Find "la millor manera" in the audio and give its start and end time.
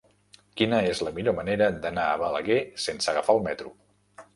1.09-1.69